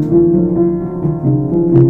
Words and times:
Thank 0.00 0.12
you. 1.78 1.83